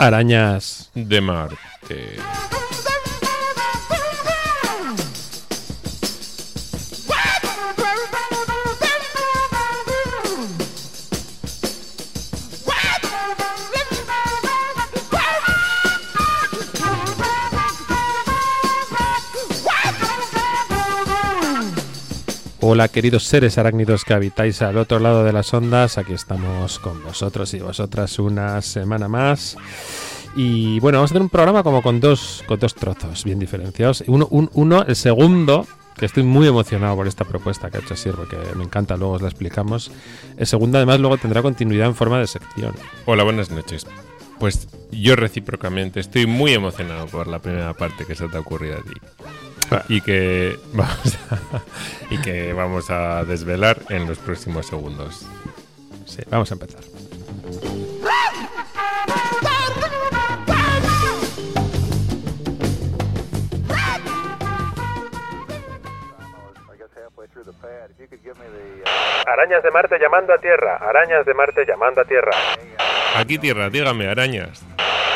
[0.00, 2.16] Arañas de Marte.
[22.62, 27.02] Hola queridos seres arácnidos que habitáis al otro lado de las ondas, aquí estamos con
[27.02, 29.56] vosotros y vosotras una semana más.
[30.36, 34.04] Y bueno, vamos a hacer un programa como con dos, con dos trozos bien diferenciados.
[34.06, 35.66] Uno, uno, el segundo,
[35.96, 39.14] que estoy muy emocionado por esta propuesta que ha hecho Sir, que me encanta, luego
[39.14, 39.90] os la explicamos.
[40.36, 42.74] El segundo además luego tendrá continuidad en forma de sección.
[43.06, 43.86] Hola, buenas noches.
[44.38, 48.78] Pues yo recíprocamente estoy muy emocionado por la primera parte que se te ha ocurrido
[48.78, 48.94] a ti
[49.88, 51.62] y que vamos a,
[52.10, 55.26] y que vamos a desvelar en los próximos segundos.
[56.06, 56.80] Sí, vamos a empezar.
[69.26, 72.32] Arañas de Marte llamando a Tierra, arañas de Marte llamando a Tierra.
[73.16, 74.64] Aquí Tierra, dígame, arañas.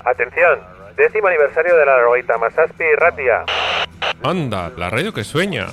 [0.04, 0.60] Atención,
[0.96, 3.44] décimo aniversario de la Roita Masaspi Ratia.
[4.22, 5.66] Anda, la radio que sueña.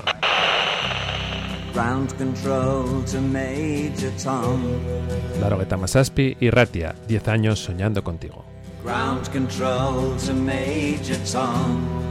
[5.40, 8.46] La Rogueta Masaspi y Ratia, 10 años soñando contigo.
[8.84, 12.11] Ground control to Major Tom.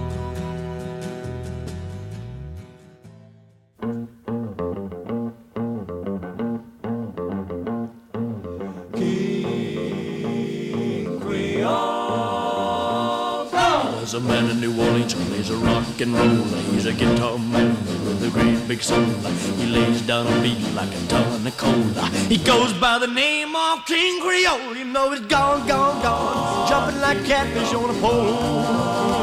[14.11, 16.61] There's a man in New Orleans, he's a rock and roller.
[16.73, 19.05] He's a guitar man with a great big soul.
[19.05, 22.09] He lays down a beat like a ton of cola.
[22.29, 24.75] He goes by the name of King Creole.
[24.75, 26.69] You know he's gone, gone, gone.
[26.69, 28.35] Jumping like catfish on a pole.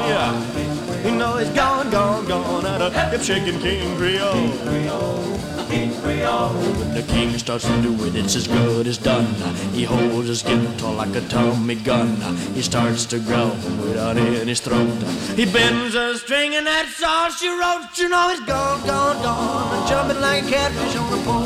[0.08, 1.04] Yeah.
[1.04, 2.66] You know he's gone, gone, gone.
[2.66, 5.37] At a hip shaking King Creole.
[5.70, 9.26] When the king starts to do it, it's as good as done.
[9.74, 12.16] He holds his guitar like a Tommy gun.
[12.54, 13.52] He starts to growl
[13.84, 14.88] without in his throat.
[15.36, 17.98] He bends a string and that's all she wrote.
[17.98, 19.88] You know he's gone, gone, gone.
[19.90, 21.44] Jumping like a catfish on a pole.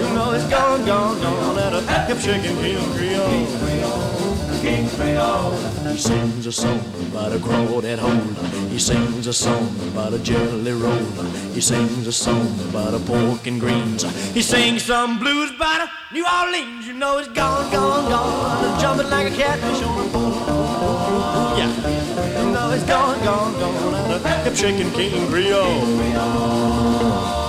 [0.00, 1.58] You know he's gone, gone, gone.
[1.58, 3.67] At a hip shaking King Creole.
[4.60, 5.52] King Creole.
[5.90, 6.80] He sings a song
[7.10, 8.68] about a crawdad hole.
[8.68, 11.04] He sings a song about a jelly roll.
[11.54, 14.02] He sings a song about a pork and greens.
[14.32, 16.86] He sings some blues about a New Orleans.
[16.86, 18.80] You know it's gone, gone, gone.
[18.80, 21.58] Jumping like a catfish on a pole.
[21.58, 22.42] Yeah.
[22.42, 23.94] You know it's gone, gone, gone.
[23.94, 27.47] And a hip shaking King Creole.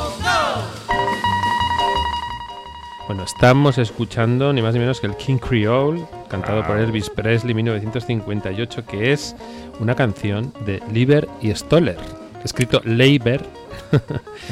[3.10, 7.56] Bueno, estamos escuchando ni más ni menos que el King Creole, cantado por Elvis Presley
[7.56, 9.36] 1958, que es
[9.80, 11.98] una canción de Lieber y Stoller,
[12.44, 13.42] escrito Leiber.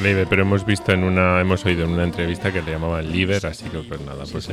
[0.02, 3.46] Leiber, pero hemos visto en una, hemos oído en una entrevista que le llamaban Lieber,
[3.46, 4.50] así que pues nada, pues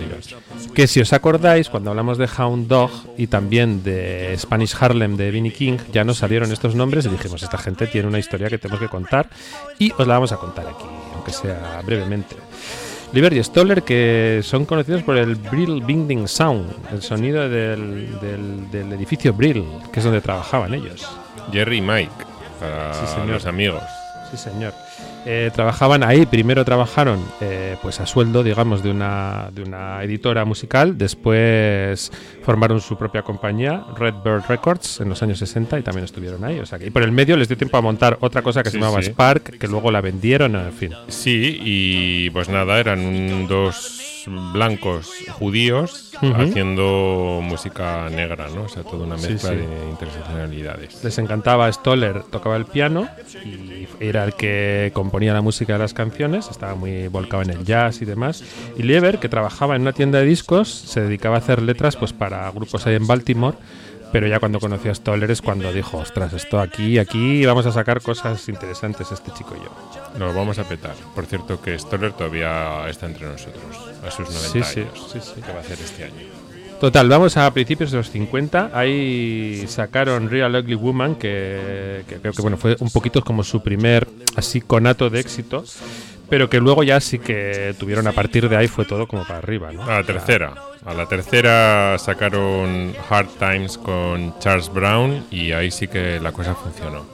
[0.75, 5.31] Que si os acordáis, cuando hablamos de Hound Dog y también de Spanish Harlem de
[5.31, 8.59] Vinnie King, ya nos salieron estos nombres y dijimos, esta gente tiene una historia que
[8.59, 9.31] tenemos que contar
[9.78, 12.37] y os la vamos a contar aquí, aunque sea brevemente.
[13.14, 18.19] Liber y Stoller, que son conocidos por el Brill Binding Sound, el sonido del,
[18.72, 21.08] del, edificio Brill, que es donde trabajaban ellos.
[21.52, 22.10] Jerry y Mike,
[22.58, 23.28] para sí, señor.
[23.28, 23.84] los amigos.
[24.31, 24.73] Sí, señor.
[25.27, 30.45] Eh, trabajaban ahí, primero trabajaron eh, pues a sueldo, digamos, de una, de una editora
[30.45, 32.12] musical, después
[32.43, 36.59] formaron su propia compañía, Redbird Records, en los años 60 y también estuvieron ahí.
[36.59, 38.71] O sea, que, y por el medio les dio tiempo a montar otra cosa que
[38.71, 40.93] se llamaba Spark, que luego la vendieron, en fin.
[41.09, 48.62] Sí, y pues nada, eran dos blancos judíos haciendo música negra, ¿no?
[48.65, 51.03] O sea, toda una mezcla de interseccionalidades.
[51.05, 53.09] Les encantaba Stoller, tocaba el piano
[53.44, 57.65] y era el que componía la música de las canciones, estaba muy volcado en el
[57.65, 58.44] jazz y demás.
[58.76, 62.12] Y Lieber, que trabajaba en una tienda de discos, se dedicaba a hacer letras pues
[62.12, 63.56] para grupos ahí en Baltimore
[64.14, 67.72] pero ya cuando conocí a Stoller es cuando dijo, ostras, esto aquí, aquí vamos a
[67.72, 70.20] sacar cosas interesantes este chico y yo.
[70.20, 70.94] Nos vamos a petar.
[71.16, 73.76] Por cierto que Stoller todavía está entre nosotros,
[74.06, 76.28] a sus 90 sí, años, sí, sí, que va a hacer este año.
[76.78, 78.70] Total, vamos a principios de los 50.
[78.72, 83.64] Ahí sacaron Real Ugly Woman, que, que creo que bueno, fue un poquito como su
[83.64, 84.06] primer
[84.37, 85.64] así conato de éxito
[86.29, 89.38] pero que luego ya sí que tuvieron a partir de ahí fue todo como para
[89.38, 89.82] arriba, ¿no?
[89.85, 90.55] A la tercera.
[90.85, 96.55] A la tercera sacaron Hard Times con Charles Brown y ahí sí que la cosa
[96.55, 97.06] funcionó.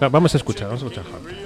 [0.00, 1.41] Vamos a escuchar, vamos a escuchar Hard Times.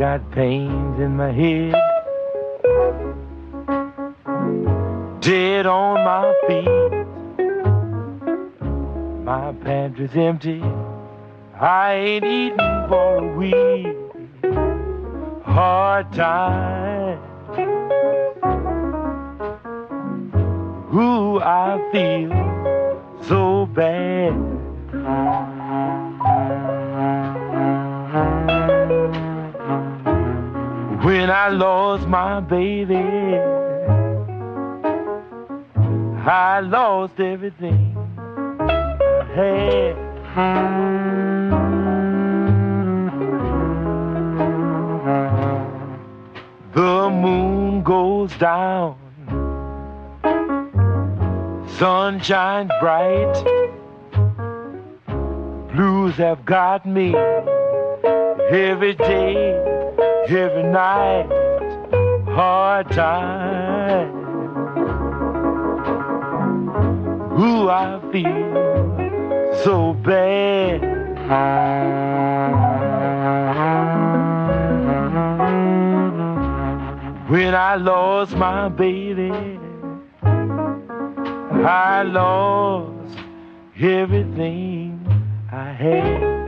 [0.00, 1.74] Got pains in my head.
[5.20, 6.90] Dead on my feet.
[9.22, 10.62] My pantry's empty.
[11.60, 13.94] I ain't eating for a week.
[15.44, 17.20] Hard times.
[20.94, 22.30] Ooh, I feel
[23.28, 24.32] so bad.
[31.50, 32.96] Lost my baby,
[36.26, 37.96] I lost everything
[38.60, 39.96] I had.
[46.72, 48.96] The moon goes down,
[51.78, 53.44] sun shines bright.
[55.72, 57.14] Blues have got me
[58.50, 59.54] every day,
[60.28, 61.39] every night.
[62.42, 64.08] Hard time.
[67.38, 70.80] Ooh, I feel so bad.
[77.28, 79.58] When I lost my baby,
[80.22, 83.18] I lost
[83.78, 84.98] everything
[85.52, 86.40] I had.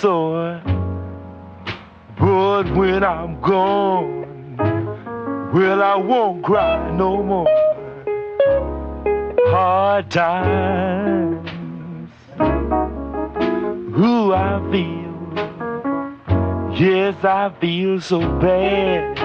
[0.00, 0.62] Sore.
[2.18, 4.56] But when I'm gone,
[5.52, 7.48] well, I won't cry no more.
[9.50, 11.40] Hard times,
[13.96, 15.16] who I feel,
[16.78, 19.18] yes, I feel so bad.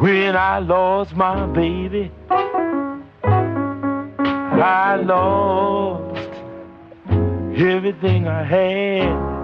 [0.00, 2.10] When I lost my baby,
[4.56, 6.28] I lost
[7.56, 9.34] everything I had.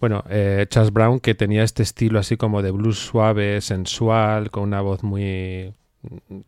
[0.00, 4.62] Bueno, eh, Charles Brown que tenía este estilo así como de blues suave, sensual, con
[4.62, 5.74] una voz muy...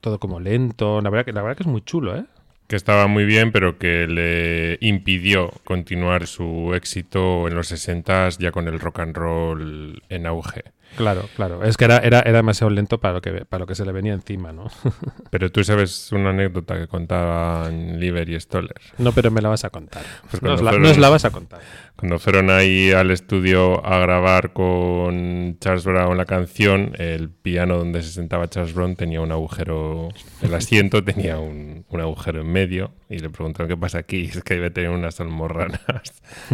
[0.01, 1.03] todo como lento.
[1.03, 2.25] La verdad que, la verdad que es muy chulo, ¿eh?
[2.67, 8.51] Que estaba muy bien, pero que le impidió continuar su éxito en los 60 ya
[8.53, 10.65] con el rock and roll en auge.
[10.97, 11.65] Claro, claro.
[11.65, 13.93] Es que era, era, era demasiado lento para lo, que, para lo que se le
[13.93, 14.67] venía encima, ¿no?
[15.31, 18.77] Pero tú sabes una anécdota que contaban Liver y Stoller.
[18.99, 20.03] No, pero me la vas a contar.
[20.31, 21.61] Pues nos, cuando la, fueron- nos la vas a contar.
[21.97, 28.03] Cuando fueron ahí al estudio a grabar con Charles Brown la canción, el piano donde
[28.03, 30.09] se sentaba Charles Brown tenía un agujero,
[30.41, 34.43] el asiento tenía un, un agujero en medio y le preguntaron qué pasa aquí, es
[34.43, 35.81] que debe tener unas almorranas.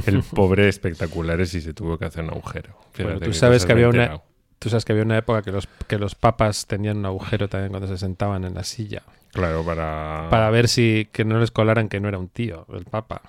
[0.06, 2.76] El pobre espectaculares y se tuvo que hacer un agujero.
[2.98, 4.20] Bueno, tú sabes que había una,
[4.58, 7.70] tú sabes que había una época que los, que los papas tenían un agujero también
[7.70, 9.02] cuando se sentaban en la silla.
[9.32, 10.26] Claro, para...
[10.30, 13.22] Para ver si que no les colaran que no era un tío, el papa.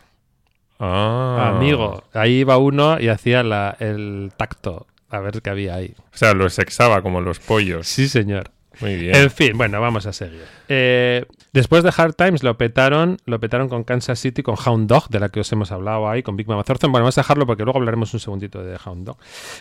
[0.80, 1.54] Ah.
[1.56, 5.94] Amigo, ahí iba uno y hacía la, el tacto a ver qué había ahí.
[6.14, 7.88] O sea, lo sexaba como los pollos.
[7.88, 8.52] Sí, señor.
[8.82, 9.16] Muy bien.
[9.16, 10.44] En fin, bueno, vamos a seguir.
[10.70, 15.10] Eh, después de Hard Times lo petaron, lo petaron con Kansas City, con Hound Dog,
[15.10, 16.92] de la que os hemos hablado ahí, con Big Mama Thornton.
[16.92, 19.18] Bueno, vamos a dejarlo porque luego hablaremos un segundito de Hound Dog.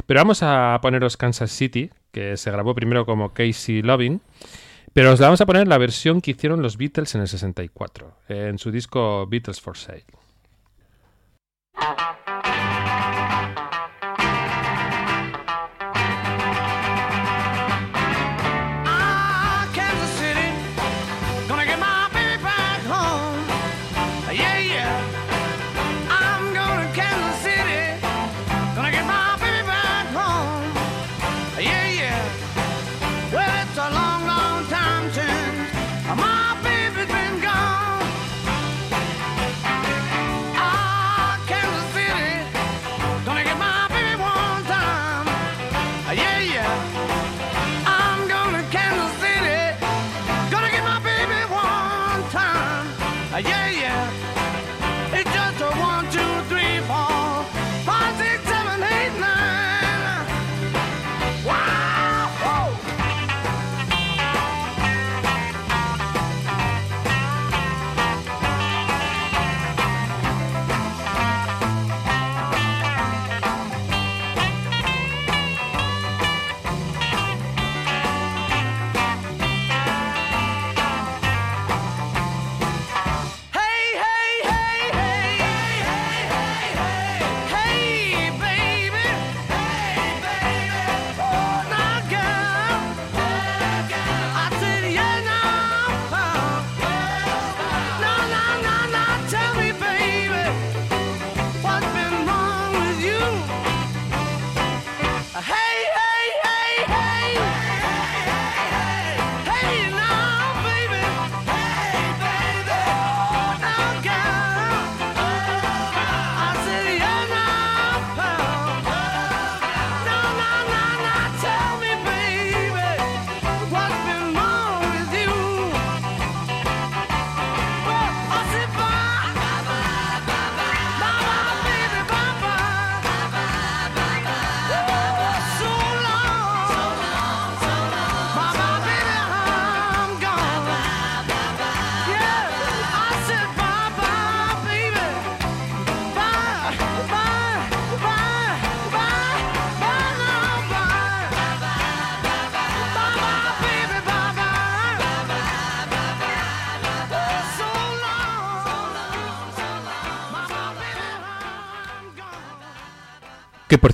[0.06, 4.20] Pero vamos a poneros Kansas City, que se grabó primero como Casey Loving.
[4.92, 7.28] Pero os la vamos a poner en la versión que hicieron los Beatles en el
[7.28, 10.04] 64, en su disco Beatles for Sale.
[11.80, 12.17] Uh-huh.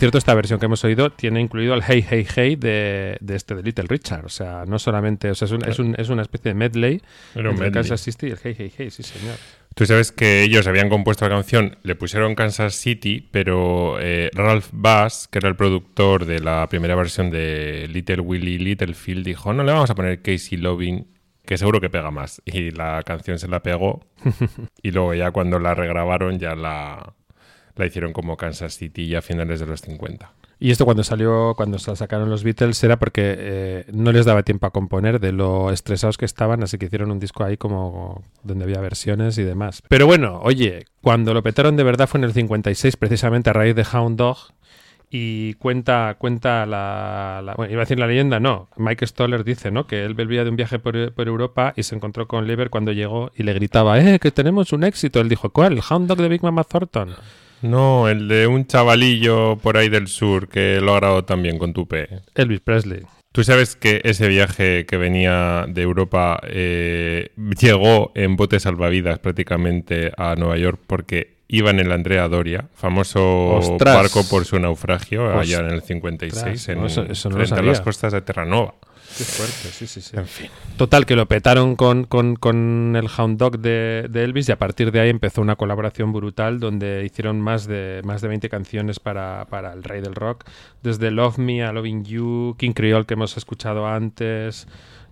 [0.05, 3.55] Cierto, esta versión que hemos oído tiene incluido el Hey Hey Hey de, de este
[3.55, 4.25] de Little Richard.
[4.25, 7.03] O sea, no solamente, o sea, es, un- es, un- es una especie de medley
[7.35, 7.73] un entre medley.
[7.73, 9.37] Kansas City y el Hey Hey Hey, sí señor.
[9.75, 14.69] Tú sabes que ellos habían compuesto la canción, le pusieron Kansas City, pero eh, Ralph
[14.73, 19.65] Bass, que era el productor de la primera versión de Little Willie Littlefield, dijo, no
[19.65, 21.09] le vamos a poner Casey Loving,
[21.45, 22.41] que seguro que pega más.
[22.45, 24.07] Y la canción se la pegó.
[24.83, 27.13] y luego ya cuando la regrabaron ya la,
[27.77, 30.33] la hicieron como Kansas City ya a finales de los 50.
[30.61, 34.25] Y esto cuando salió, cuando se la sacaron los Beatles era porque eh, no les
[34.25, 37.57] daba tiempo a componer de lo estresados que estaban, así que hicieron un disco ahí
[37.57, 39.83] como donde había versiones y demás.
[39.89, 43.75] Pero bueno, oye, cuando lo petaron de verdad fue en el 56, precisamente a raíz
[43.75, 44.39] de Hound Dog.
[45.17, 48.69] Y cuenta, cuenta la, bueno, iba a decir la leyenda, no.
[48.77, 49.87] Mike Stoller dice, ¿no?
[49.87, 52.91] Que él volvía de un viaje por, por Europa y se encontró con Lever cuando
[52.91, 55.21] llegó y le gritaba, ¡eh, que tenemos un éxito!
[55.21, 55.75] Él dijo, ¿cuál?
[55.75, 57.15] El Hound Dog de Big Mama Thornton.
[57.65, 61.73] No, el de un chavalillo por ahí del sur que lo ha grabado también con
[61.73, 62.09] tu P.
[62.35, 63.01] Elvis Presley.
[63.33, 70.13] Tú sabes que ese viaje que venía de Europa eh, llegó en bote salvavidas prácticamente
[70.17, 73.95] a Nueva York porque iba en el Andrea Doria, famoso Ostras.
[73.97, 77.55] barco por su naufragio allá en el Ostras, 56 en, no, eso- eso no frente
[77.55, 78.75] a las costas de Terranova.
[79.17, 80.17] Qué fuerte, sí, sí, sí.
[80.17, 80.51] En fin.
[80.77, 84.59] Total, que lo petaron con, con- con el Hound Dog de, de Elvis y a
[84.59, 88.99] partir de ahí empezó una colaboración brutal donde hicieron más de, más de 20 canciones
[88.99, 90.45] para, para el rey del rock,
[90.83, 94.67] desde Love Me a Loving You, King Creole que hemos escuchado antes,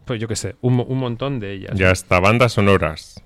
[0.05, 1.73] pues yo qué sé, un, un montón de ellas.
[1.79, 3.23] Ya hasta bandas sonoras.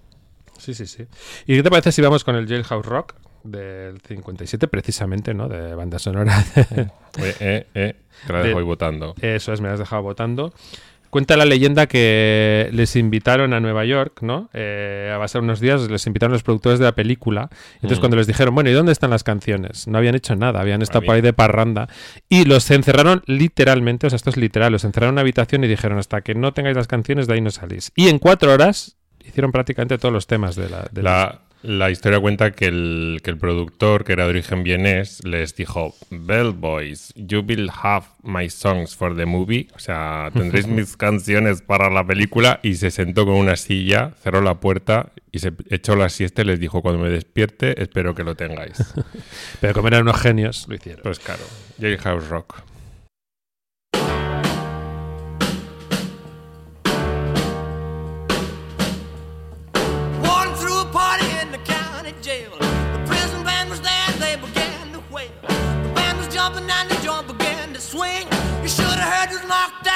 [0.59, 1.07] Sí, sí, sí.
[1.47, 3.15] ¿Y qué te parece si vamos con el Jailhouse Rock
[3.47, 5.49] del 57 precisamente, ¿no?
[5.49, 6.45] De banda sonora.
[7.19, 7.95] Eh, eh, eh,
[8.27, 9.15] te la De- dejo ahí votando.
[9.23, 10.53] Eso es, me lo has dejado votando.
[11.09, 14.51] Cuenta la leyenda que les invitaron a Nueva York, ¿no?
[14.53, 17.49] Eh, a pasar unos días, les invitaron los productores de la película.
[17.77, 18.01] Entonces, Mm.
[18.01, 19.87] cuando les dijeron, bueno, ¿y dónde están las canciones?
[19.89, 21.89] No habían hecho nada, habían estado Había- por ahí de parranda.
[22.29, 25.69] Y los encerraron literalmente, o sea, esto es literal, los encerraron en una habitación y
[25.69, 27.93] dijeron, hasta que no tengáis las canciones, de ahí no salís.
[27.97, 30.87] Y en cuatro horas hicieron prácticamente todos los temas de la.
[30.93, 35.25] de La, la historia cuenta que el, que el productor, que era de origen vienés,
[35.25, 39.69] les dijo, Bell Boys, you will have my songs for the movie.
[39.75, 42.61] O sea, tendréis mis canciones para la película.
[42.63, 46.45] Y se sentó con una silla, cerró la puerta y se echó la siesta y
[46.47, 48.79] les dijo, cuando me despierte, espero que lo tengáis.
[49.61, 51.03] Pero como eran unos genios, lo hicieron.
[51.03, 51.43] pues claro,
[51.81, 52.63] Jailhouse Rock.
[67.97, 68.29] Swing.
[68.63, 69.96] You should have heard this knocked out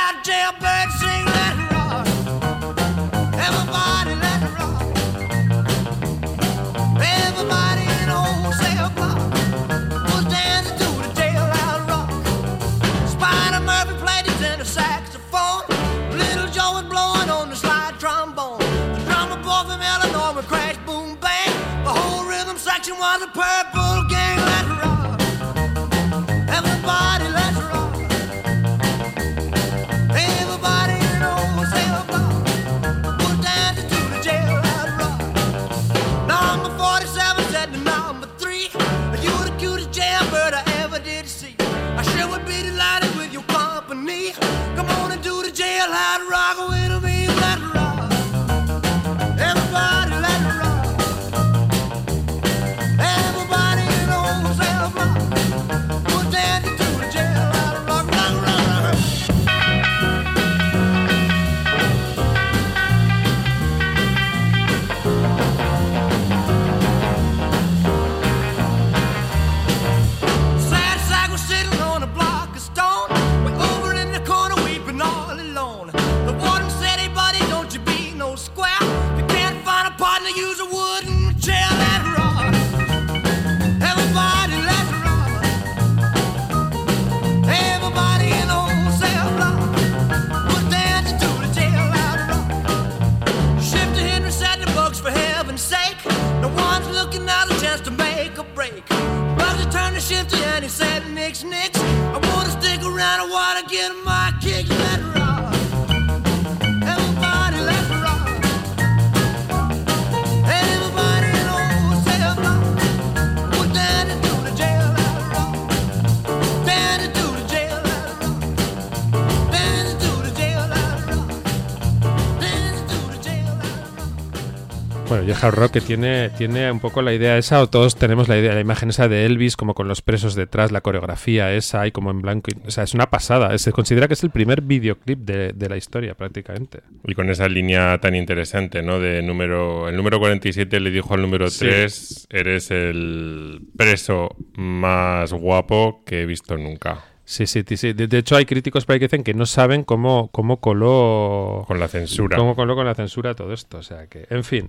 [125.11, 127.96] Bueno, y el hard rock que tiene, tiene un poco la idea esa, o todos
[127.96, 131.53] tenemos la idea, la imagen esa de Elvis, como con los presos detrás, la coreografía
[131.53, 132.51] esa, y como en blanco.
[132.55, 133.59] y- o sea, es una pasada.
[133.59, 136.81] Se considera que es el primer videoclip de, de la historia, prácticamente.
[137.05, 139.01] Y con esa línea tan interesante, ¿no?
[139.01, 139.88] De número.
[139.88, 141.59] El número 47 le dijo al número Sí.
[141.66, 147.05] 3: Eres el preso más guapo que he visto nunca.
[147.31, 147.93] Sí, sí, sí.
[147.93, 151.62] De, de hecho, hay críticos por ahí que dicen que no saben cómo, cómo coló.
[151.69, 152.37] Con la censura.
[152.37, 153.79] Cómo coló con la censura todo esto.
[153.79, 154.69] O sea que, en fin.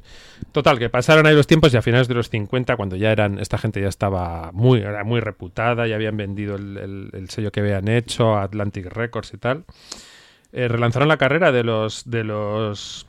[0.52, 3.40] Total, que pasaron ahí los tiempos y a finales de los 50, cuando ya eran.
[3.40, 7.52] Esta gente ya estaba muy, era muy reputada, ya habían vendido el, el- el sello
[7.52, 9.64] que habían hecho, Atlantic Records y tal.
[10.54, 12.08] eh, relanzaron la carrera de los.
[12.12, 13.08] de los.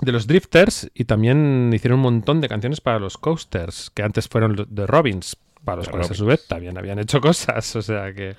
[0.00, 4.26] de los Drifters y también hicieron un montón de canciones para los Coasters, que antes
[4.26, 7.76] fueron de Robins, para los cuales a su vez también habían hecho cosas.
[7.76, 8.36] O sea que.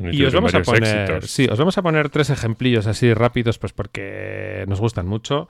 [0.00, 1.30] Y os vamos a poner, éxitos.
[1.30, 5.48] sí, os vamos a poner tres ejemplillos así rápidos, pues porque nos gustan mucho.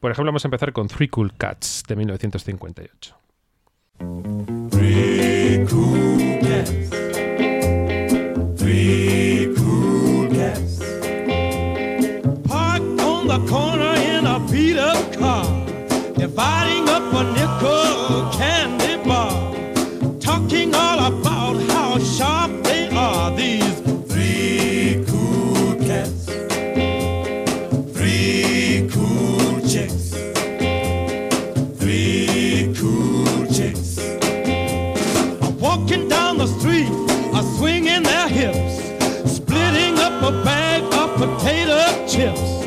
[0.00, 3.16] Por ejemplo, vamos a empezar con Three Cool Cats de 1958.
[4.70, 6.88] Three cool cats.
[8.56, 10.78] Three cool cats.
[12.48, 15.44] Parked on the corner in a beat up car,
[16.16, 17.39] dividing up a
[41.20, 42.59] potato chips,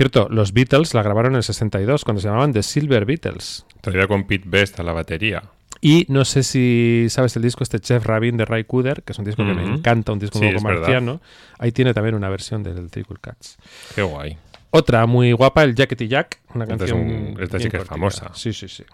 [0.00, 3.64] cierto, los Beatles la grabaron en el 62 cuando se llamaban The Silver Beatles.
[3.80, 5.42] Todavía con Pete Best a la batería.
[5.82, 9.18] Y no sé si sabes el disco este Chef Rabin de Ray Cooder, que es
[9.18, 10.80] un disco que me encanta, un disco Sí, un poco es verdad.
[10.80, 11.20] marciano.
[11.58, 13.56] Ahí tiene también una versión del Cool Cats.
[13.94, 14.36] Qué guay.
[14.70, 17.00] Otra muy guapa, el Jackety Jack, una Esta es canción.
[17.00, 18.30] un- esta sí que es famosa.
[18.34, 18.84] Sí, sí, sí.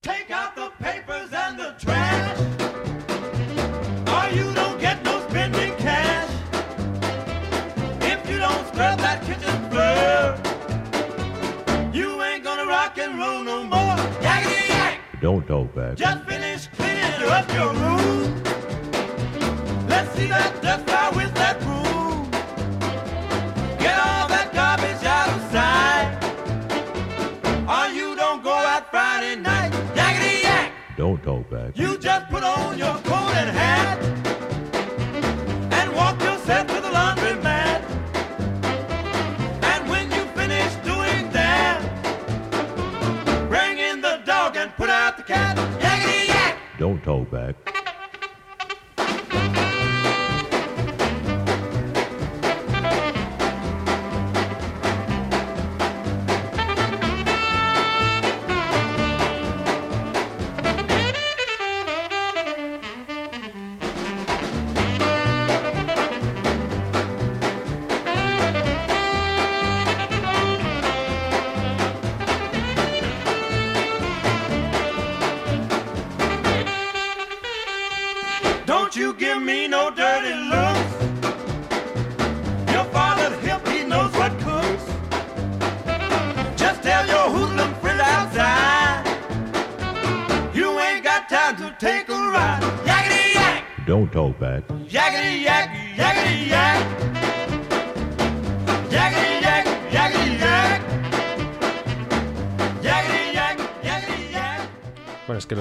[0.00, 0.32] Take
[15.28, 15.96] Don't talk back.
[15.98, 18.07] Just finish cleaning up your room.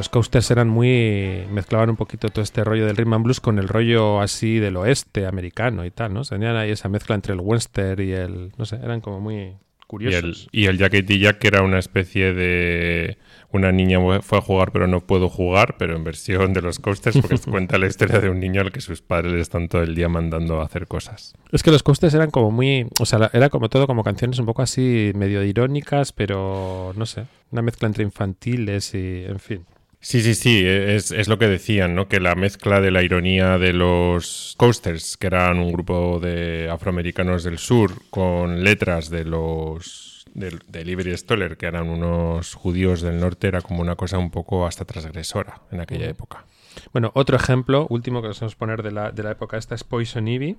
[0.07, 1.45] Los coasters eran muy.
[1.51, 4.77] mezclaban un poquito todo este rollo del rhythm and blues con el rollo así del
[4.77, 6.21] oeste americano y tal, ¿no?
[6.23, 8.51] Tenían ahí esa mezcla entre el western y el.
[8.57, 9.57] no sé, eran como muy
[9.99, 10.47] Y el, curiosos.
[10.53, 13.17] y el Jacket Jack que era una especie de...
[13.51, 17.17] Una niña fue a jugar pero no puedo jugar, pero en versión de los coasters,
[17.17, 19.95] porque cuenta la historia de un niño al que sus padres le están todo el
[19.95, 21.33] día mandando a hacer cosas.
[21.51, 22.87] Es que los coasters eran como muy.
[22.99, 27.25] O sea, era como todo, como canciones un poco así, medio irónicas, pero no sé.
[27.51, 29.23] Una mezcla entre infantiles y.
[29.25, 29.65] en fin.
[29.99, 32.07] Sí, sí, sí, es, es lo que decían, ¿no?
[32.07, 37.43] Que la mezcla de la ironía de los coasters, que eran un grupo de afroamericanos
[37.43, 43.19] del sur, con letras de los de, de Liberty Stoller, que eran unos judíos del
[43.19, 46.45] norte, era como una cosa un poco hasta transgresora en aquella época.
[46.93, 49.73] Bueno, otro ejemplo, último que nos vamos a poner de la, de la época esta
[49.73, 50.57] es Poison Ivy,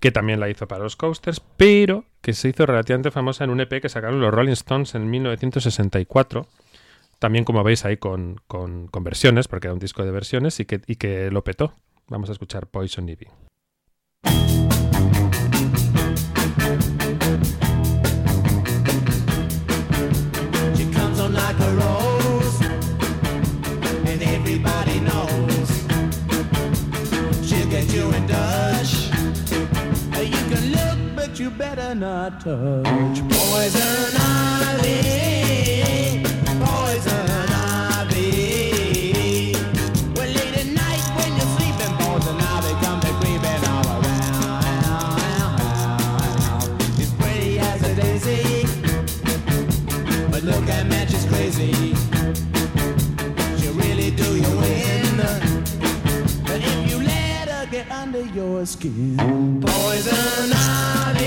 [0.00, 3.60] que también la hizo para los coasters, pero que se hizo relativamente famosa en un
[3.60, 6.46] EP que sacaron los Rolling Stones en 1964.
[7.18, 10.80] También, como veis, ahí con, con- versiones, porque era un disco de versiones y que,
[10.86, 11.74] y que lo petó.
[12.08, 13.28] Vamos a escuchar Poison Ivy.
[31.36, 31.96] You better
[32.40, 33.18] touch.
[33.28, 34.13] Poison
[58.44, 59.16] your skin,
[59.60, 61.23] poison ivy,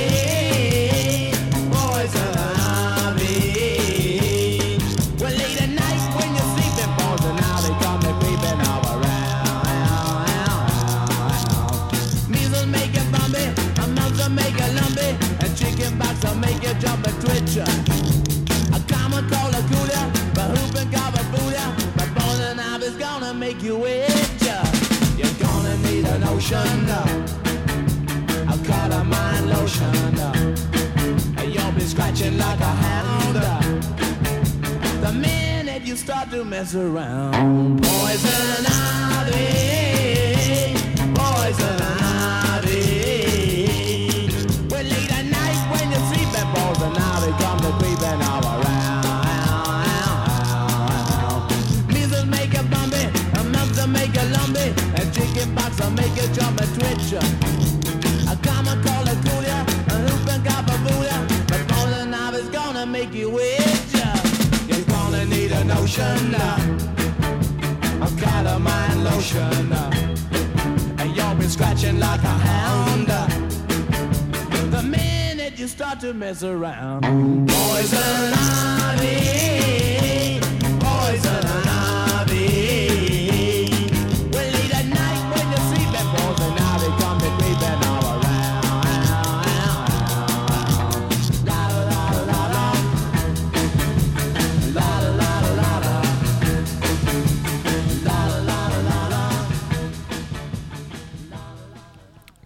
[36.37, 38.66] to mess around, poison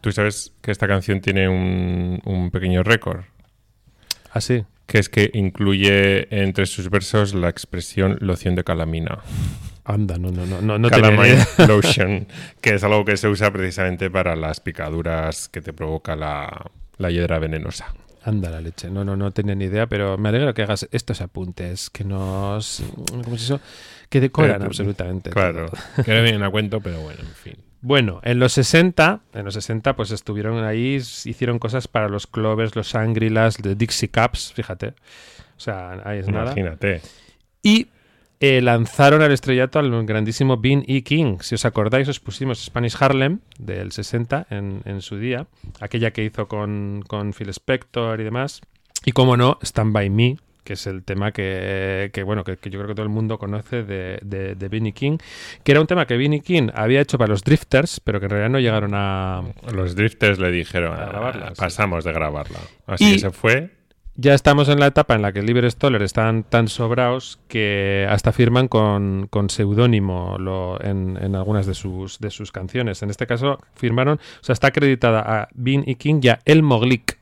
[0.02, 3.24] Tú sabes que esta canción tiene un pequeño récord,
[4.32, 4.64] Así.
[4.88, 9.20] que es que incluye entre sus versos la expresión loción de calamina.
[9.84, 12.28] Anda, no, no, no, no, no tenía ni Calamine lotion,
[12.62, 17.10] que es algo que se usa precisamente para las picaduras que te provoca la, la
[17.12, 17.94] hiedra venenosa.
[18.24, 18.92] Anda la leche.
[18.92, 22.84] No, no, no tenía ni idea, pero me alegra que hagas estos apuntes que nos.
[23.24, 23.60] ¿Cómo es eso?
[24.10, 25.32] Que decoran Pero- absolutamente.
[25.32, 26.04] Claro, todo.
[26.06, 27.56] que no vienen a cuento, pero bueno, en fin.
[27.82, 32.76] Bueno, en los 60, en los 60, pues estuvieron ahí, hicieron cosas para los Clovers,
[32.76, 34.90] los Angrilas, de Dixie Caps, fíjate.
[35.58, 36.46] O sea, ahí es nada.
[36.52, 37.02] Imagínate.
[37.64, 37.88] Y
[38.40, 41.04] eh, lanzaron al estrellato al grandísimo Bean E.
[41.04, 41.38] King.
[41.42, 45.48] Si os acordáis, os pusimos Spanish Harlem del 60 en, en su día,
[45.80, 48.62] aquella que hizo con, con Phil Spector y demás.
[49.06, 52.70] Y como no, Stand By Me, que es el tema que, que, bueno, que, que
[52.70, 55.18] yo creo que todo el mundo conoce de, de, de Benny King,
[55.64, 58.30] que era un tema que Benny King había hecho para los Drifters, pero que en
[58.32, 59.44] realidad no llegaron a...
[59.74, 61.62] Los drifters le dijeron, A grabarla, "Ah, sí.
[61.62, 62.60] pasamos de grabarla.
[62.88, 63.70] Así Y- que se fue
[64.16, 68.34] ya estamos en la etapa en la que Liber Stoller están tan sobrados que hasta
[68.34, 70.38] firman con, con seudónimo
[70.82, 73.02] en, en algunas de sus, de sus canciones.
[73.02, 76.62] En este caso firmaron, o sea, está acreditada a Bean y King y a El
[76.62, 77.18] Moglic,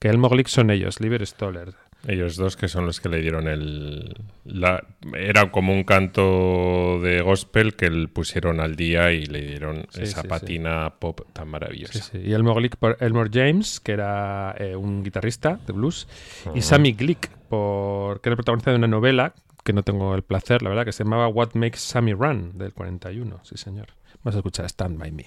[0.00, 1.74] que El Moglic son ellos, Liber Stoller.
[2.08, 4.12] Ellos dos que son los que le dieron el...
[4.44, 4.84] La,
[5.16, 10.02] era como un canto de gospel que le pusieron al día y le dieron Sí,
[10.02, 10.28] esa sí, sí.
[10.28, 12.02] patina pop tan maravillosa.
[12.02, 12.18] sí.
[12.18, 16.08] Y Elmore Glick por Elmore James, que era eh, un guitarrista de blues,
[16.54, 20.22] y Sammy Glick, por, que era el protagonista de una novela que no tengo el
[20.22, 23.40] placer, la verdad, que se llamaba What Makes Sammy Run, del 41.
[23.44, 23.86] Sí, señor.
[24.24, 25.26] Vamos a escuchar Stand By Me.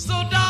[0.00, 0.49] So darling,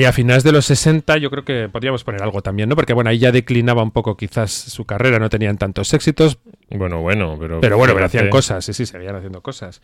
[0.00, 2.74] Y a finales de los 60 yo creo que podríamos poner algo también, ¿no?
[2.74, 6.38] Porque bueno, ahí ya declinaba un poco quizás su carrera, no tenían tantos éxitos,
[6.70, 7.60] Bueno, bueno, pero...
[7.60, 9.82] pero bueno, pero hacían cosas, sí, sí, seguían haciendo cosas.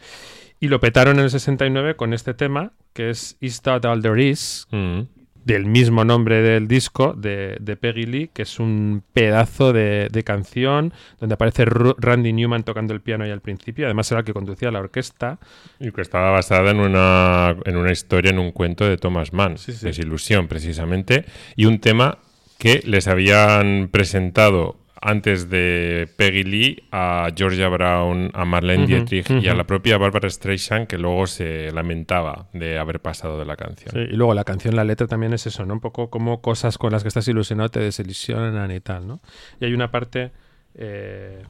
[0.59, 4.25] Y lo petaron en el 69 con este tema, que es Is That All There
[4.25, 5.01] Is, Mm.
[5.47, 10.25] Del mismo nombre del disco de, de Peggy Lee, que es un pedazo de, de
[10.25, 13.87] canción donde aparece Ru- Randy Newman tocando el piano ahí al principio.
[13.87, 15.39] Además era el que conducía la orquesta.
[15.79, 19.57] Y que estaba basada en una, en una historia, en un cuento de Thomas Mann,
[19.57, 19.87] Sí, sí.
[19.87, 22.19] Desilusión, precisamente, y un tema
[22.59, 29.47] que les habían presentado antes de Peggy Lee a Georgia Brown, a Marlene Dietrich y
[29.47, 33.93] a la propia Barbara Streisand, que luego se lamentaba de haber pasado de la canción.
[33.93, 35.75] Sí, y luego la canción, la letra también es eso, ¿no?
[35.75, 39.21] Un poco como cosas con las que estás ilusionado te desilusionan y tal, ¿no?
[39.61, 40.33] Y hay una parte
[40.75, 41.45] eh,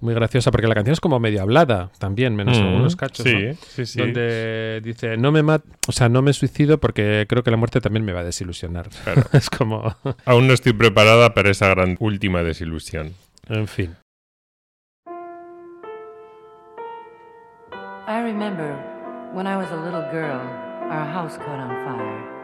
[0.00, 3.34] muy graciosa, porque la canción es como medio hablada también, menos Mm, algunos cachos, sí,
[3.48, 3.54] ¿no?
[3.66, 3.98] sí, sí.
[3.98, 7.80] Donde dice, no me mat o sea, no me suicido porque creo que la muerte
[7.80, 8.88] también me va a desilusionar.
[9.04, 9.22] Claro.
[9.32, 13.14] es como, Aún no estoy preparada para esa gran última desilusión.
[13.48, 13.96] en fin.
[18.06, 18.74] I remember
[19.34, 20.40] when I was a little girl,
[20.90, 22.38] our house caught on fire.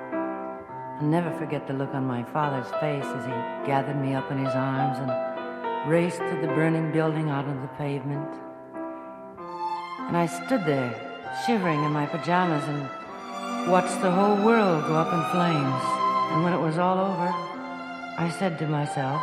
[1.00, 3.32] I'll never forget the look on my father's face as he
[3.66, 5.10] gathered me up in his arms and
[5.86, 8.28] raced to the burning building out on the pavement.
[10.08, 10.94] And I stood there,
[11.46, 15.82] shivering in my pajamas, and watched the whole world go up in flames.
[16.32, 17.28] And when it was all over,
[18.16, 19.20] I said to myself,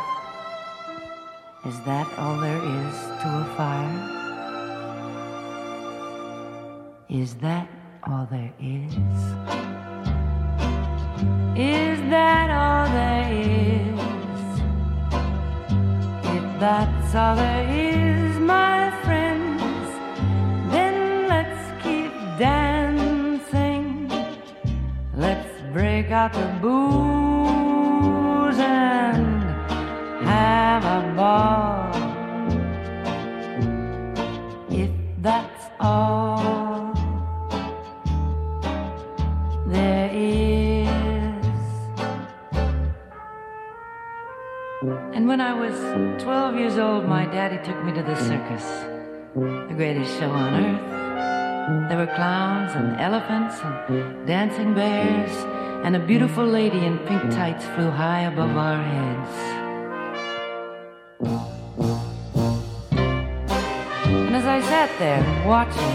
[1.66, 4.18] Is that all there is to a fire?
[7.08, 7.68] Is that
[8.04, 8.94] all there is?
[11.58, 13.81] Is that all there is?
[16.62, 19.60] That's all there is, my friends,
[20.70, 24.08] then let's keep dancing.
[25.16, 29.42] Let's break out the booze and
[30.24, 31.91] have a ball.
[45.22, 45.78] And when I was
[46.20, 48.64] 12 years old, my daddy took me to the circus,
[49.36, 51.88] the greatest show on earth.
[51.88, 55.30] There were clowns and elephants and dancing bears,
[55.84, 59.34] and a beautiful lady in pink tights flew high above our heads.
[64.26, 65.94] And as I sat there watching,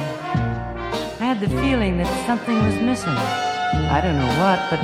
[1.19, 3.17] I had the feeling that something was missing.
[3.91, 4.79] I don't know what, but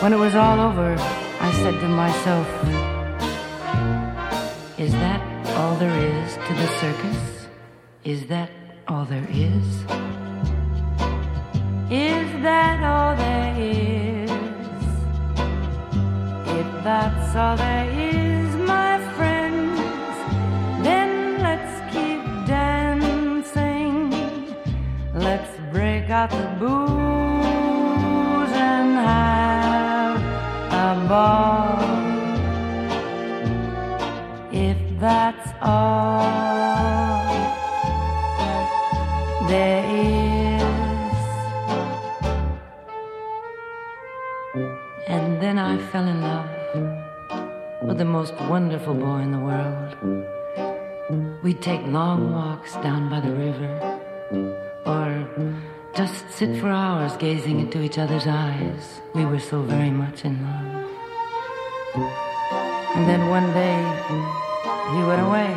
[0.00, 0.94] when it was all over,
[1.40, 2.83] I said to myself,
[5.56, 7.48] all there is to the circus?
[8.04, 8.50] Is that
[8.88, 9.66] all there is?
[11.90, 14.30] Is that all there is?
[16.58, 19.78] If that's all there is, my friends,
[20.82, 24.10] then let's keep dancing.
[25.14, 30.20] Let's break out the booze and have
[30.72, 31.94] a ball.
[34.52, 35.43] If that's
[48.20, 49.90] most wonderful boy in the world.
[51.42, 53.72] We'd take long walks down by the river,
[54.86, 55.08] or
[55.96, 59.00] just sit for hours gazing into each other's eyes.
[59.16, 60.70] We were so very much in love.
[62.94, 63.80] And then one day,
[64.94, 65.52] he went away,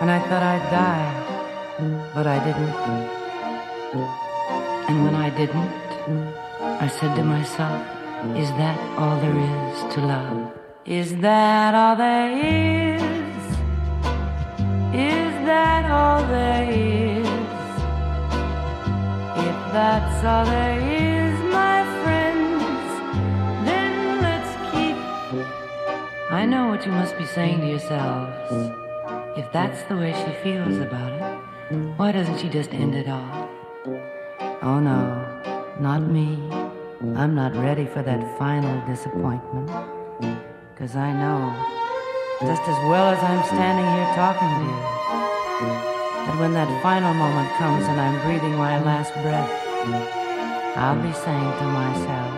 [0.00, 1.10] and I thought I'd die,
[2.16, 2.76] but I didn't.
[4.88, 5.70] And when I didn't,
[6.84, 7.80] I said to myself,
[8.42, 10.63] Is that all there is to love?
[10.86, 13.00] Is that all there is?
[14.92, 17.26] Is that all there is?
[19.48, 24.96] If that's all there is, my friends, then let's keep.
[26.30, 28.74] I know what you must be saying to yourselves.
[29.38, 33.48] If that's the way she feels about it, why doesn't she just end it all?
[34.60, 35.24] Oh no,
[35.80, 36.36] not me.
[37.16, 39.70] I'm not ready for that final disappointment.
[40.84, 41.40] Cause I know,
[42.42, 44.80] just as well as I'm standing here talking to you,
[46.26, 49.50] that when that final moment comes and I'm breathing my last breath,
[50.76, 52.32] I'll be saying to myself,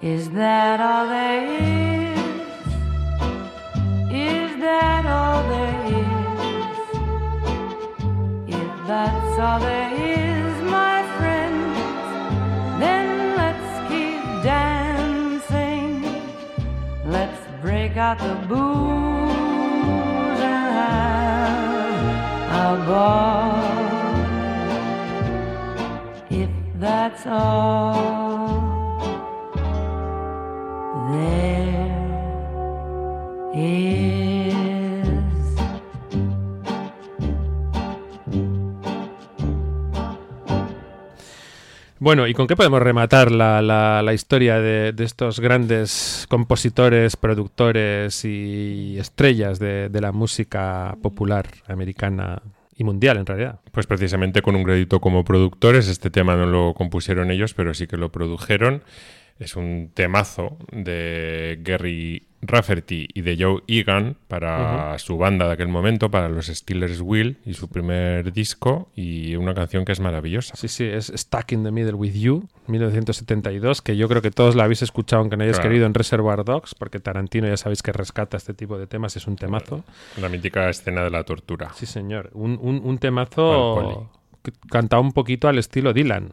[0.00, 2.18] Is that all there is?
[4.10, 6.78] Is that all there is?
[8.56, 10.27] If that's all there is,
[17.96, 22.04] Out the booze and have
[22.62, 23.58] a ball.
[26.30, 28.98] If that's all
[31.10, 31.57] there
[42.08, 48.24] Bueno, ¿y con qué podemos rematar la, la- historia de, de estos grandes compositores, productores
[48.24, 52.40] y estrellas de, de la música popular americana
[52.74, 53.60] y mundial en realidad?
[53.72, 57.86] Pues precisamente con un crédito como productores, este tema no lo compusieron ellos, pero sí
[57.86, 58.82] que lo produjeron.
[59.38, 65.68] Es un temazo de Gary Rafferty y de Joe Egan para su banda de aquel
[65.68, 70.54] momento, para los Steelers Wheel y su primer disco, y una canción que es maravillosa.
[70.56, 74.54] Sí, sí, es Stuck in the Middle with You, 1972, que yo creo que todos
[74.54, 75.70] la habéis escuchado aunque no hayáis Claro.
[75.70, 79.26] querido en Reservoir Dogs, porque Tarantino ya sabéis que rescata este tipo de temas, es
[79.26, 79.84] un temazo.
[80.20, 81.72] La mítica escena de la tortura.
[81.74, 84.10] Sí, señor, un, un, un temazo
[84.70, 86.32] cantado un poquito al estilo Dylan.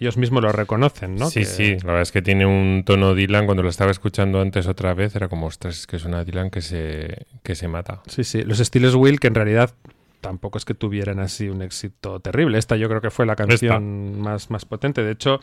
[0.00, 1.30] Ellos mismos lo reconocen, ¿no?
[1.30, 3.46] Sí, Que- sí, la verdad es que tiene un tono Dylan.
[3.46, 6.60] Cuando lo estaba escuchando antes otra vez, era como, ostras, es que suena Dylan que
[6.62, 8.02] se, que se mata.
[8.06, 9.72] Sí, sí, los Steelers Will, que en realidad
[10.20, 12.58] tampoco es que tuvieran así un éxito terrible.
[12.58, 15.02] Esta yo creo que fue la canción más, más potente.
[15.04, 15.38] De hecho,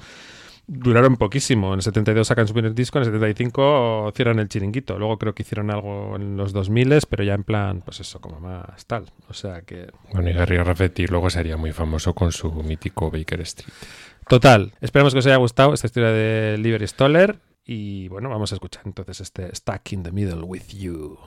[0.68, 1.70] duraron poquísimo.
[1.74, 4.97] En el 72 sacan su primer disco, en el 75 cierran el chiringuito.
[4.97, 8.39] Luego creo que hicieron algo en los 2000, pero ya en plan, pues eso, como
[8.39, 9.06] más tal.
[9.30, 9.88] O sea que...
[10.14, 13.74] Bueno, y Gary Rafferty luego sería muy famoso con su mítico Baker Street.
[14.28, 17.39] Total, esperemos que os haya gustado esta historia de Liberty Stoller.
[17.65, 21.17] Y bueno, vamos a escuchar entonces este Stuck in the Middle with You.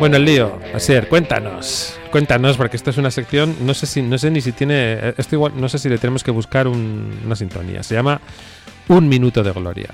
[0.00, 1.96] Bueno, el lío, Asier, cuéntanos.
[2.10, 5.12] Cuéntanos, porque esto es una sección, no sé si, no sé ni si tiene.
[5.18, 7.82] Esto igual, no sé si le tenemos que buscar un- una sintonía.
[7.82, 8.20] Se llama
[8.88, 9.90] Un Minuto de Gloria.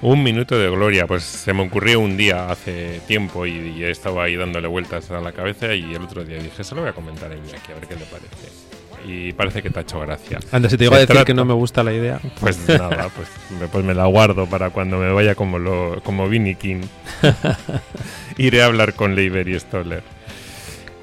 [0.00, 4.22] Un minuto de gloria, pues se me ocurrió un día hace tiempo y, y estaba
[4.22, 6.92] ahí dándole vueltas a la cabeza y el otro día dije, se lo voy a
[6.92, 8.67] comentar a Iñaki, a ver qué le parece.
[9.06, 10.38] Y parece que te ha hecho gracia.
[10.52, 12.20] Anda, si te digo a decir trata- que no me gusta la idea.
[12.40, 13.28] Pues nada, pues,
[13.60, 16.82] me- pues me la guardo para cuando me vaya como, lo, como Vinnie King.
[18.38, 20.02] Iré a hablar con Leiber y Stoller.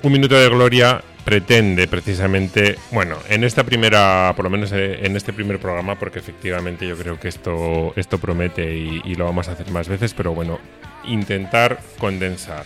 [0.04, 5.16] Un minuto de gloria pretende precisamente, bueno, en esta primera, por lo menos eh, en
[5.18, 9.48] este primer programa, porque efectivamente yo creo que esto, esto promete y, y lo vamos
[9.48, 10.60] a hacer más veces, pero bueno,
[11.06, 12.64] intentar condensar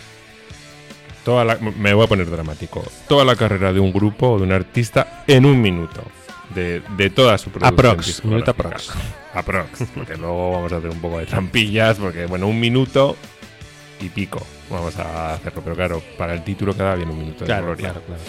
[1.30, 4.46] toda la, me voy a poner dramático, toda la carrera de un grupo o de
[4.46, 6.02] un artista en un minuto.
[6.56, 8.90] De, de toda su producción Aprox, un minuto aprox.
[9.36, 13.16] Aprox, porque luego vamos a hacer un poco de trampillas, porque bueno, un minuto
[14.02, 17.46] y pico vamos a hacerlo, pero claro, para el título queda bien un minuto de
[17.46, 17.90] Claro, gloria.
[17.92, 18.22] claro, claro.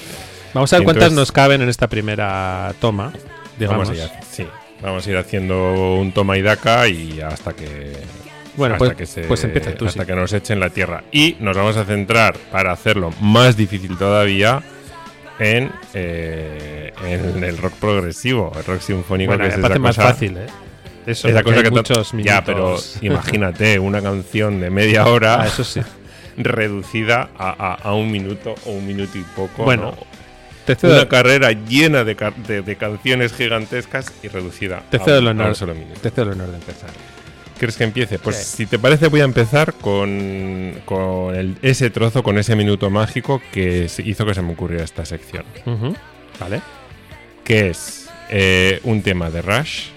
[0.53, 3.15] Vamos a ver cuántas nos caben en esta primera toma.
[3.59, 3.89] Digamos.
[3.89, 4.47] Vamos a ir, sí,
[4.83, 7.97] vamos a ir haciendo un toma y daca y hasta que
[8.61, 10.07] Bueno, hasta pues- que se- pues empieza tú, hasta sí.
[10.07, 14.63] que nos echen la tierra y nos vamos a centrar para hacerlo más difícil todavía
[15.39, 20.03] en, eh, en el rock progresivo, el rock sinfónico Bueno, que es esa más cosa-
[20.13, 20.47] fácil, ¿eh?
[21.07, 22.99] Eso, esa cosa que muchos ya, pero minutos.
[23.01, 25.81] imagínate una canción de media hora Ah, eso sí.
[26.37, 29.65] reducida a, a- a un minuto o un minuto y poco.
[29.65, 30.11] Bueno, ¿no?
[30.67, 32.15] Te cedo, una carrera llena de,
[32.47, 35.49] de- de canciones gigantescas y reducida te a cedo el a honor.
[35.49, 36.01] un solo minuto.
[36.01, 36.91] Te cedo el honor de empezar.
[37.61, 38.19] ¿Quieres que empiece?
[38.19, 38.57] Pues Sí.
[38.57, 43.41] si te parece voy a empezar con, con el- ese trozo, con ese minuto mágico
[43.53, 45.45] que hizo que se me ocurriera esta sección.
[46.41, 46.63] Vale.
[47.45, 49.89] Que es eh, un tema de Rush,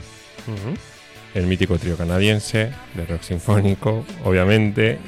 [1.33, 4.99] el mítico trío canadiense de rock sinfónico, obviamente.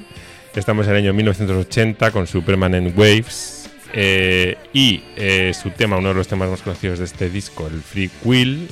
[0.56, 3.70] Estamos en el año 1980 con su Permanent Waves.
[3.98, 7.82] eh, y eh, su tema, uno de los temas más conocidos de este disco, el
[7.82, 8.68] Free Will,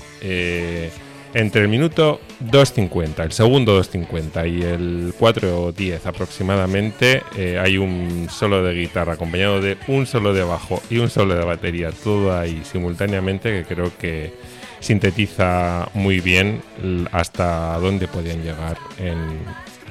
[1.33, 8.63] entre el minuto 2.50, el segundo 2.50 y el 4.10 aproximadamente, eh, hay un solo
[8.63, 12.61] de guitarra acompañado de un solo de bajo y un solo de batería, todo ahí
[12.63, 14.33] simultáneamente, que creo que
[14.79, 16.61] sintetiza muy bien
[17.11, 19.39] hasta dónde podían llegar en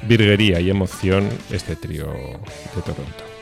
[0.07, 2.05] virguería y emoción este trío
[2.75, 3.32] de Toronto.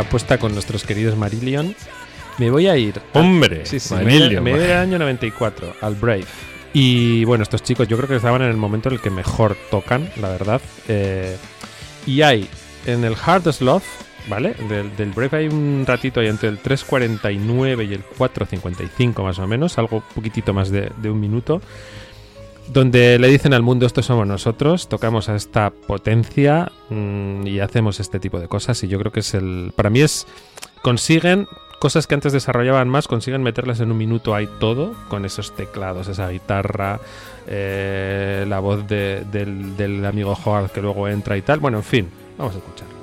[0.00, 1.74] La apuesta con nuestros queridos Marillion.
[2.38, 3.02] Me voy a ir.
[3.12, 3.66] ¡Hombre!
[3.66, 6.24] Sí, sí, me Marillion, me voy al año 94, al Brave.
[6.72, 9.58] Y bueno, estos chicos yo creo que estaban en el momento en el que mejor
[9.70, 10.62] tocan, la verdad.
[10.88, 11.36] Eh,
[12.06, 12.48] y hay
[12.86, 13.82] en el Hard Sloth,
[14.26, 14.54] ¿vale?
[14.70, 19.46] Del, del Brave hay un ratito ahí entre el 3.49 y el 4.55 más o
[19.46, 21.60] menos, algo poquitito más de, de un minuto,
[22.72, 28.00] donde le dicen al mundo, estos somos nosotros, tocamos a esta potencia mm, y hacemos
[28.00, 28.82] este tipo de cosas.
[28.84, 29.72] Y yo creo que es el...
[29.74, 30.26] Para mí es...
[30.82, 31.46] Consiguen
[31.80, 36.08] cosas que antes desarrollaban más, consiguen meterlas en un minuto ahí todo, con esos teclados,
[36.08, 37.00] esa guitarra,
[37.46, 41.58] eh, la voz de- del, del amigo Howard que luego entra y tal.
[41.60, 42.08] Bueno, en fin,
[42.38, 42.99] vamos a escucharlo.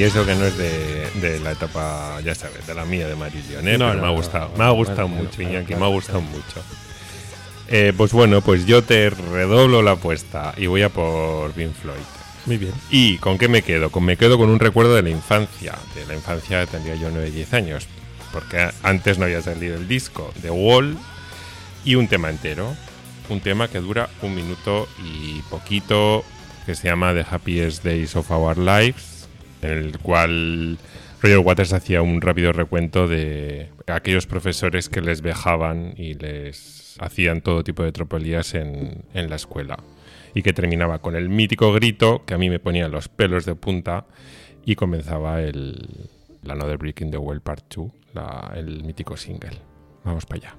[0.00, 3.16] Y eso que no es de, de la etapa, ya sabes, de la mía de
[3.16, 3.76] Marillion, ¿eh?
[3.76, 4.50] No, me ha gustado.
[4.56, 6.64] me ha gustado mucho, Iñaki, claro, me ha gustado mucho.
[7.68, 12.00] Eh, pues bueno, pues yo te redoblo la apuesta y voy a por Pink Floyd.
[12.46, 12.72] Muy bien.
[12.88, 13.90] ¿Y con qué me quedo?
[13.90, 15.74] Con, me quedo con un recuerdo de la infancia.
[15.94, 17.86] De la infancia tendría yo 9-10 años.
[18.32, 20.96] Porque antes no había salido el disco de Wall
[21.84, 22.74] y un tema entero.
[23.28, 26.24] Un tema que dura un minuto y poquito,
[26.64, 29.09] que se llama The Happiest Days of Our Lives,
[29.62, 30.78] en el cual
[31.22, 37.40] Roger Waters hacía un rápido recuento de aquellos profesores que les vejaban y les hacían
[37.40, 39.78] todo tipo de tropelías en, en la escuela.
[40.34, 43.54] Y que terminaba con el mítico grito que a mí me ponía los pelos de
[43.54, 44.06] punta
[44.64, 46.08] y comenzaba el,
[46.44, 49.58] el Another Brick in the Wall Part 2, la- el mítico single.
[50.04, 50.56] Vamos para allá.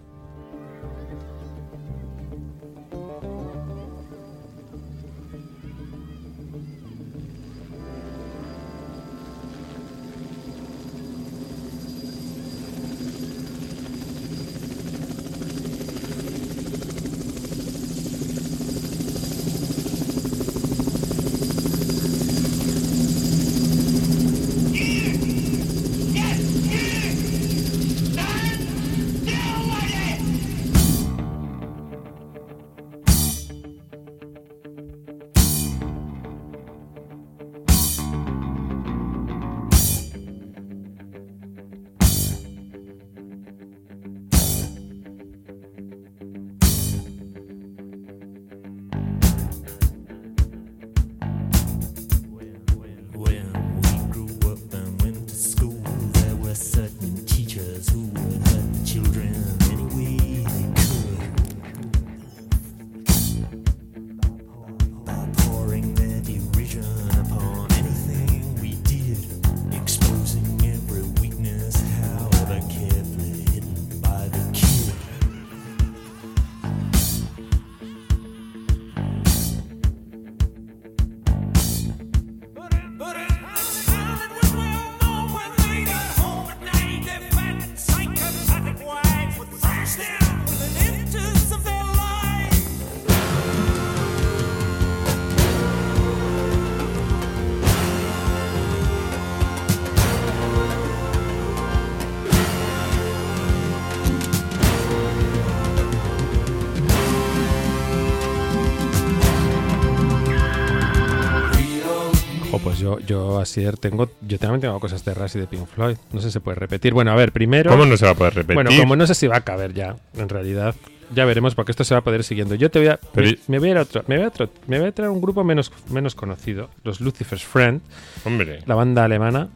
[113.00, 115.98] Yo, yo así tengo, yo también tengo cosas de Rush y de Pink Floyd.
[116.12, 116.94] No sé si se puede repetir.
[116.94, 117.70] Bueno, a ver, primero.
[117.72, 118.56] ¿Cómo no se va a poder repetir?
[118.56, 120.76] Bueno, como no sé si va a caber ya, en realidad.
[121.14, 122.56] Ya veremos porque esto se va a poder ir siguiendo.
[122.56, 123.00] Yo te voy a.
[123.14, 124.04] Me, me voy a ir a otro.
[124.08, 126.70] Me voy a, otro, me voy a traer un grupo menos, menos conocido.
[126.84, 127.82] Los Lucifer's Friend,
[128.24, 128.60] Hombre.
[128.66, 129.50] la banda alemana,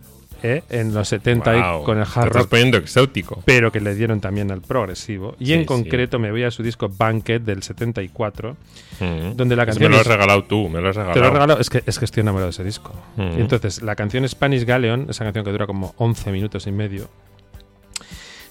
[0.46, 2.50] eh, en los 70 ahí Guau, con el hard rock.
[2.50, 3.42] poniendo exótico.
[3.46, 5.36] Pero que le dieron también al progresivo.
[5.40, 5.66] Y Sí, en sí.
[5.66, 8.56] concreto me voy a su disco Banquet del 74.
[9.00, 9.36] Mm.
[9.36, 11.14] Donde la canción Me lo es- has regalado tú, me lo has regalado.
[11.14, 12.94] Te lo he regalado, es que, es que estoy enamorado de ese disco.
[13.18, 13.38] Mm.
[13.38, 17.10] Y entonces, la canción Spanish Galleon, esa canción que dura como 11 minutos y medio,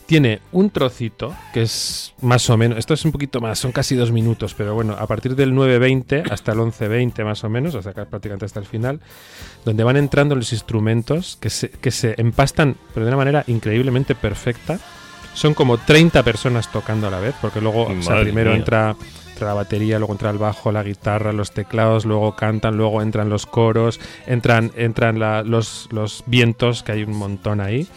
[0.07, 3.95] tiene un trocito que es más o menos, esto es un poquito más, son casi
[3.97, 7.83] dos minutos, pero bueno, a partir del 9.20 hasta el 11.20 más o menos, o
[7.83, 9.01] sea, que prácticamente hasta el final,
[9.65, 14.15] donde van entrando los instrumentos que se, que se empastan, pero de una manera increíblemente
[14.15, 14.79] perfecta.
[15.33, 18.59] Son como 30 personas tocando a la vez, porque luego, o sea, Madre primero mía.
[18.61, 18.95] entra,
[19.33, 23.29] entra la batería, luego entra el bajo, la guitarra, los teclados, luego cantan, luego entran
[23.31, 23.99] los coros,
[24.29, 27.89] entran, entran la- los, los vientos, que hay un montón ahí.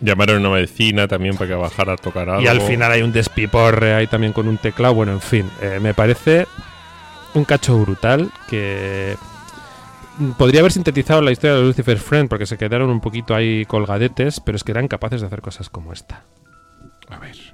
[0.00, 2.42] Llamaron a una vecina también para que bajara a tocar algo.
[2.42, 4.94] Y al final hay un despiporre ahí también con un teclado.
[4.94, 6.46] Bueno, en fin, eh, me parece
[7.34, 9.16] un cacho brutal que
[10.36, 14.40] podría haber sintetizado la historia de Lucifer Friend porque se quedaron un poquito ahí colgadetes,
[14.40, 16.24] pero es que eran capaces de hacer cosas como esta.
[17.08, 17.49] A ver.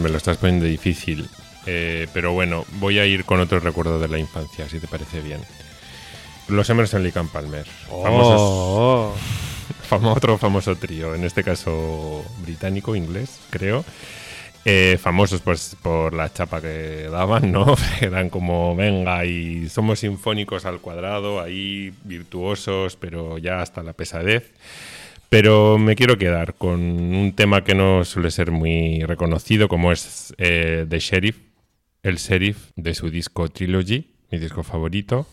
[0.00, 1.28] Me lo estás poniendo difícil.
[1.66, 5.20] Eh, pero bueno, voy a ir con otro recuerdo de la infancia, si te parece
[5.20, 5.40] bien.
[6.48, 7.64] Los Emerson Lake and Palmer.
[7.88, 9.14] Famosos, Oh,
[9.88, 13.84] famo- otro famoso trío, en este caso británico, inglés, creo.
[14.64, 17.76] Eh, famosos pues, por la chapa que daban, ¿no?
[18.00, 24.50] Eran como, venga, y somos sinfónicos al cuadrado, ahí virtuosos, pero ya hasta la pesadez.
[25.32, 30.34] Pero me quiero quedar con un tema que no suele ser muy reconocido, como es
[30.36, 31.38] eh, The Sheriff,
[32.02, 35.26] el Sheriff de su disco Trilogy, mi disco favorito.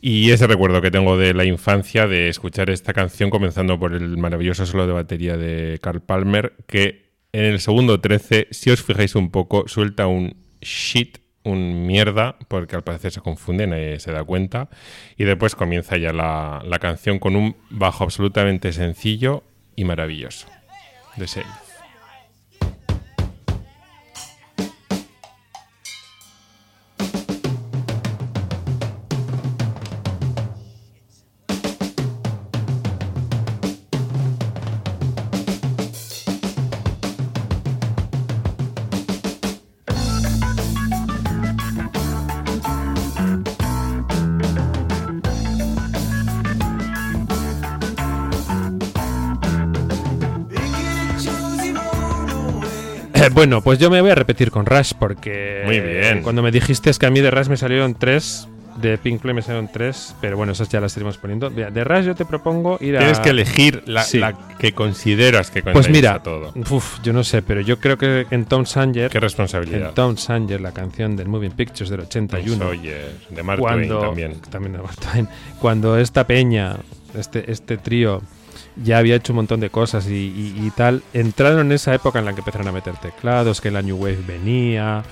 [0.00, 4.16] Y ese recuerdo que tengo de la infancia de escuchar esta canción, comenzando por el
[4.16, 9.14] maravilloso solo de batería de Carl Palmer, que en el segundo 13, si os fijáis
[9.16, 14.24] un poco, suelta un shit, un mierda, porque al parecer se confunde, nadie se da
[14.24, 14.68] cuenta.
[15.16, 19.44] Y después comienza ya la, la canción con un bajo absolutamente sencillo
[19.76, 20.46] y maravilloso.
[21.16, 21.69] De Sheriff.
[53.32, 55.62] Bueno, pues yo me voy a repetir con Rush porque.
[55.64, 56.22] Muy bien.
[56.22, 58.48] Cuando me dijiste es que a mí de Rush me salieron tres.
[58.80, 60.14] De Pink Floyd me salieron tres.
[60.20, 61.50] Pero bueno, esas ya las iremos poniendo.
[61.50, 63.00] Mira, de Rush yo te propongo ir a.
[63.00, 64.18] Tienes que elegir la, Sí.
[64.18, 66.52] la que consideras que Pues mira, todo.
[66.70, 69.10] uf, yo no sé, pero yo creo que en Tom Sanger.
[69.10, 69.88] Qué responsabilidad.
[69.88, 72.64] En Tom Sanger, la canción del Moving Pictures del 81.
[72.64, 74.72] Sawyer, de Mark cuando, Twain también.
[74.72, 75.28] de Mark Twain.
[75.60, 76.76] Cuando esta peña,
[77.18, 78.22] este, este trío,
[78.82, 82.32] ya había hecho un montón de cosas y, tal, entraron en esa época en la
[82.32, 85.02] que empezaron a meter teclados, que la New Wave venía,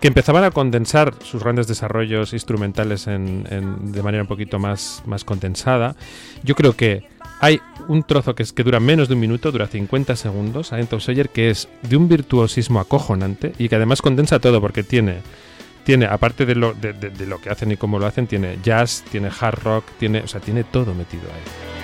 [0.00, 5.24] que empezaban a condensar sus grandes desarrollos instrumentales en- de manera un poquito más, más
[5.24, 5.96] condensada.
[6.44, 7.08] Yo creo que
[7.40, 11.00] hay un trozo que, es, que dura menos de un minuto, dura 50 segundos, Tom
[11.00, 15.20] Sawyer, que es de un virtuosismo acojonante y que además condensa todo porque tiene
[15.84, 18.58] tiene, aparte de lo, de, de- de lo que hacen y cómo lo hacen, tiene
[18.62, 21.75] jazz, tiene hard rock, tiene, o sea, tiene todo metido ahí.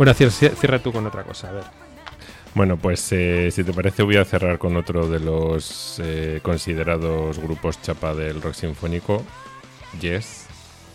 [0.00, 1.64] Bueno, cier- cier- cierra tú con otra cosa, a ver.
[2.54, 7.38] Bueno, pues eh, si te parece voy a cerrar con otro de los eh, considerados
[7.38, 9.22] grupos chapa del rock sinfónico,
[10.00, 10.46] Yes.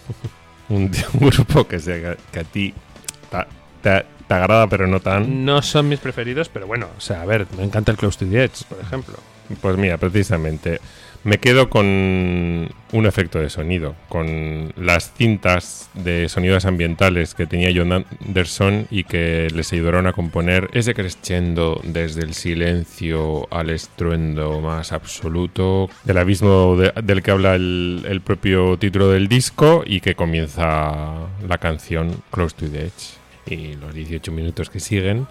[0.70, 0.90] un,
[1.20, 2.74] un grupo que, se, que a ti
[3.84, 5.46] te agrada pero no tan.
[5.46, 8.26] No son mis preferidos, pero bueno, o sea, a ver, me encanta el Close to
[8.32, 9.14] the Edge, por ejemplo.
[9.62, 10.82] Pues mira, precisamente
[11.26, 17.72] me quedo con un efecto de sonido, con las cintas de sonidos ambientales que tenía
[17.76, 24.62] John Anderson y que les ayudaron a componer ese crescendo desde el silencio al estruendo
[24.62, 30.00] más absoluto, del abismo de- del que habla el, el propio título del disco y
[30.02, 33.18] que comienza la canción Close to the Edge
[33.48, 35.28] y los 18 minutos que siguen.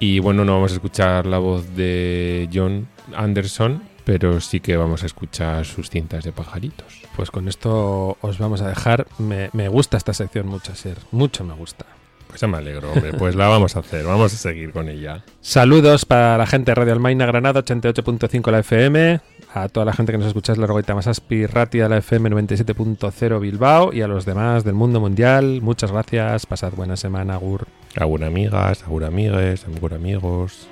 [0.00, 5.02] Y bueno, no vamos a escuchar la voz de John Anderson, pero sí que vamos
[5.02, 7.02] a escuchar sus cintas de pajaritos.
[7.14, 9.06] Pues con esto os vamos a dejar.
[9.18, 10.96] Me, me gusta esta sección mucho, Ser.
[11.12, 11.84] Mucho me gusta.
[12.26, 13.12] Pues ya me alegro, hombre.
[13.12, 15.24] Pues la vamos a hacer, vamos a seguir con ella.
[15.42, 19.20] Saludos para la gente de Radio Almaina Granada 88.5 la FM,
[19.52, 23.40] a toda la gente que nos escucha en la Rogoita Masaspi Ratia la FM 97.0
[23.40, 25.60] Bilbao y a los demás del mundo mundial.
[25.60, 27.66] Muchas gracias, pasad buena semana, Gur.
[27.94, 30.66] Agur amigas, agur amigues, agur amigos.